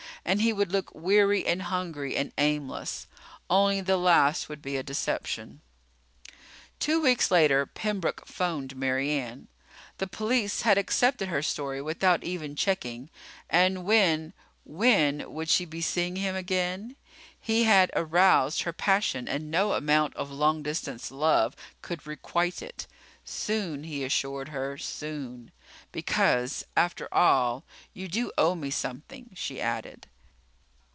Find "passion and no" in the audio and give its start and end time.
18.73-19.73